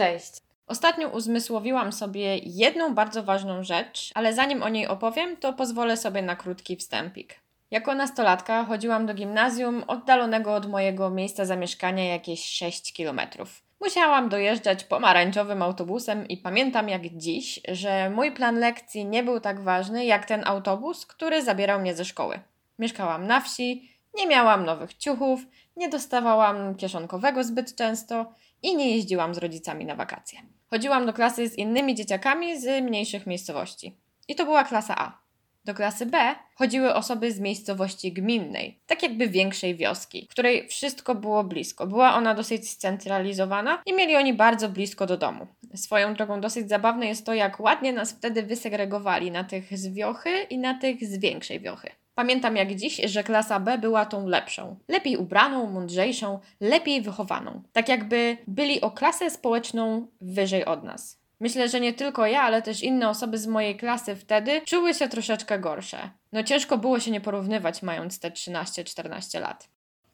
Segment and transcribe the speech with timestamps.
[0.00, 0.32] Cześć.
[0.66, 6.22] Ostatnio uzmysłowiłam sobie jedną bardzo ważną rzecz, ale zanim o niej opowiem, to pozwolę sobie
[6.22, 7.40] na krótki wstępik.
[7.70, 13.62] Jako nastolatka chodziłam do gimnazjum oddalonego od mojego miejsca zamieszkania jakieś 6 kilometrów.
[13.80, 19.60] Musiałam dojeżdżać pomarańczowym autobusem i pamiętam jak dziś, że mój plan lekcji nie był tak
[19.60, 22.40] ważny jak ten autobus, który zabierał mnie ze szkoły.
[22.78, 25.40] Mieszkałam na wsi, nie miałam nowych ciuchów,
[25.76, 30.38] nie dostawałam kieszonkowego zbyt często i nie jeździłam z rodzicami na wakacje.
[30.70, 33.96] Chodziłam do klasy z innymi dzieciakami z mniejszych miejscowości.
[34.28, 35.20] I to była klasa A.
[35.64, 41.44] Do klasy B chodziły osoby z miejscowości gminnej, tak jakby większej wioski, której wszystko było
[41.44, 41.86] blisko.
[41.86, 45.46] Była ona dosyć scentralizowana i mieli oni bardzo blisko do domu.
[45.74, 50.30] Swoją drogą dosyć zabawne jest to, jak ładnie nas wtedy wysegregowali na tych z wiochy
[50.50, 51.90] i na tych z większej wiochy.
[52.20, 54.76] Pamiętam jak dziś, że klasa B była tą lepszą.
[54.88, 57.62] Lepiej ubraną, mądrzejszą, lepiej wychowaną.
[57.72, 61.18] Tak jakby byli o klasę społeczną wyżej od nas.
[61.40, 65.08] Myślę, że nie tylko ja, ale też inne osoby z mojej klasy wtedy czuły się
[65.08, 66.10] troszeczkę gorsze.
[66.32, 69.68] No ciężko było się nie porównywać, mając te 13-14 lat.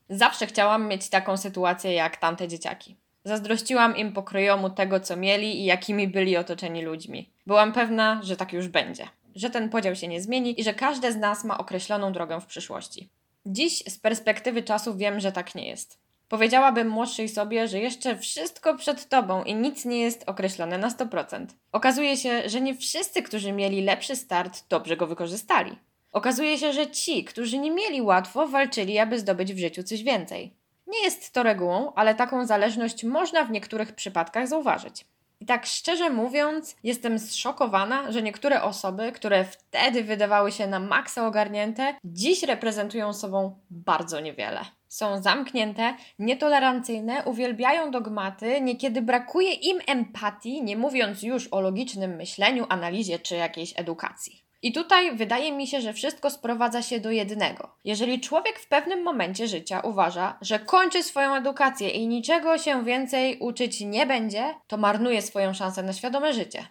[0.08, 2.96] Zawsze chciałam mieć taką sytuację jak tamte dzieciaki.
[3.24, 7.30] Zazdrościłam im pokrojomu tego, co mieli i jakimi byli otoczeni ludźmi.
[7.46, 11.12] Byłam pewna, że tak już będzie że ten podział się nie zmieni i że każde
[11.12, 13.08] z nas ma określoną drogę w przyszłości.
[13.46, 15.98] Dziś z perspektywy czasu wiem, że tak nie jest.
[16.28, 21.46] Powiedziałabym młodszej sobie, że jeszcze wszystko przed tobą i nic nie jest określone na 100%.
[21.72, 25.76] Okazuje się, że nie wszyscy, którzy mieli lepszy start, dobrze go wykorzystali.
[26.12, 30.52] Okazuje się, że ci, którzy nie mieli łatwo, walczyli, aby zdobyć w życiu coś więcej.
[30.86, 35.04] Nie jest to regułą, ale taką zależność można w niektórych przypadkach zauważyć.
[35.46, 41.26] I tak szczerze mówiąc, jestem zszokowana, że niektóre osoby, które wtedy wydawały się na maksa
[41.26, 44.60] ogarnięte, dziś reprezentują sobą bardzo niewiele.
[44.88, 52.66] Są zamknięte, nietolerancyjne, uwielbiają dogmaty, niekiedy brakuje im empatii, nie mówiąc już o logicznym myśleniu,
[52.68, 54.45] analizie czy jakiejś edukacji.
[54.62, 57.76] I tutaj wydaje mi się, że wszystko sprowadza się do jednego.
[57.84, 63.38] Jeżeli człowiek w pewnym momencie życia uważa, że kończy swoją edukację i niczego się więcej
[63.38, 66.66] uczyć nie będzie, to marnuje swoją szansę na świadome życie.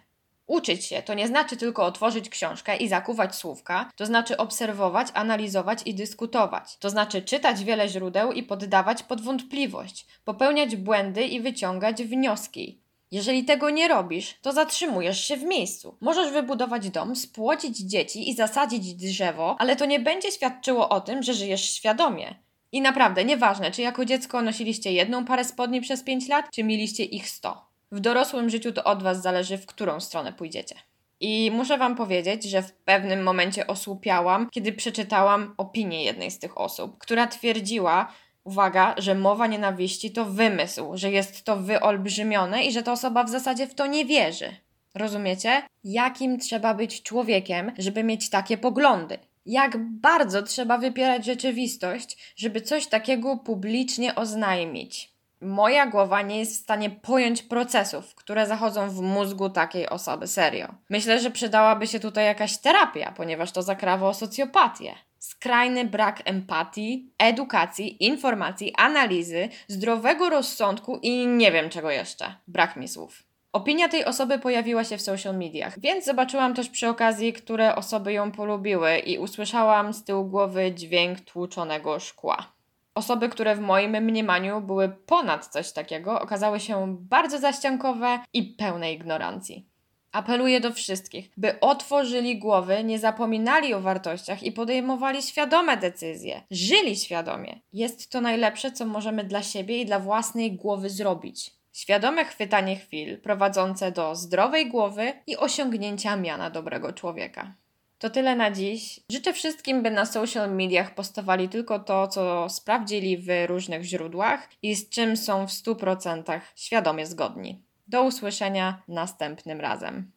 [0.46, 5.82] Uczyć się to nie znaczy tylko otworzyć książkę i zakuwać słówka, to znaczy obserwować, analizować
[5.84, 6.76] i dyskutować.
[6.76, 12.85] To znaczy czytać wiele źródeł i poddawać pod wątpliwość, popełniać błędy i wyciągać wnioski.
[13.16, 15.96] Jeżeli tego nie robisz, to zatrzymujesz się w miejscu.
[16.00, 21.22] Możesz wybudować dom, spłocić dzieci i zasadzić drzewo, ale to nie będzie świadczyło o tym,
[21.22, 22.34] że żyjesz świadomie.
[22.72, 27.04] I naprawdę, nieważne, czy jako dziecko nosiliście jedną parę spodni przez 5 lat, czy mieliście
[27.04, 27.66] ich 100.
[27.92, 30.74] W dorosłym życiu to od Was zależy, w którą stronę pójdziecie.
[31.20, 36.58] I muszę Wam powiedzieć, że w pewnym momencie osłupiałam, kiedy przeczytałam opinię jednej z tych
[36.58, 38.12] osób, która twierdziła,
[38.46, 43.30] uwaga, że mowa nienawiści to wymysł, że jest to wyolbrzymione i że ta osoba w
[43.30, 44.56] zasadzie w to nie wierzy.
[44.94, 45.62] Rozumiecie?
[45.84, 49.18] Jakim trzeba być człowiekiem, żeby mieć takie poglądy?
[49.46, 55.12] Jak bardzo trzeba wypierać rzeczywistość, żeby coś takiego publicznie oznajmić?
[55.40, 60.74] Moja głowa nie jest w stanie pojąć procesów, które zachodzą w mózgu takiej osoby serio.
[60.90, 67.10] Myślę, że przydałaby się tutaj jakaś terapia, ponieważ to zakrawa o socjopatię skrajny brak empatii,
[67.18, 72.34] edukacji, informacji, analizy, zdrowego rozsądku i nie wiem czego jeszcze.
[72.48, 73.22] Brak mi słów.
[73.52, 78.12] Opinia tej osoby pojawiła się w social mediach, więc zobaczyłam też przy okazji, które osoby
[78.12, 82.52] ją polubiły i usłyszałam z tyłu głowy dźwięk tłuczonego szkła.
[82.94, 88.92] Osoby, które w moim mniemaniu były ponad coś takiego, okazały się bardzo zaściankowe i pełne
[88.92, 89.68] ignorancji.
[90.16, 96.42] Apeluję do wszystkich, by otworzyli głowy, nie zapominali o wartościach i podejmowali świadome decyzje.
[96.50, 97.60] Żyli świadomie.
[97.72, 101.50] Jest to najlepsze, co możemy dla siebie i dla własnej głowy zrobić.
[101.72, 107.54] Świadome chwytanie chwil prowadzące do zdrowej głowy i osiągnięcia miana dobrego człowieka.
[107.98, 109.00] To tyle na dziś.
[109.12, 114.74] Życzę wszystkim, by na social mediach postowali tylko to, co sprawdzili w różnych źródłach i
[114.74, 117.66] z czym są w 100% świadomie zgodni.
[117.88, 120.15] Do usłyszenia następnym razem.